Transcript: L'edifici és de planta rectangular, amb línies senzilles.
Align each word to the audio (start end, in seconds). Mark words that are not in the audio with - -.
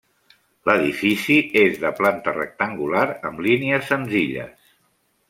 L'edifici 0.69 1.35
és 1.63 1.77
de 1.83 1.91
planta 1.99 2.33
rectangular, 2.37 3.05
amb 3.31 3.45
línies 3.49 3.87
senzilles. 3.93 4.57